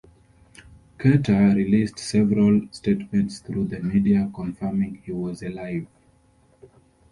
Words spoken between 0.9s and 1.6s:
Carter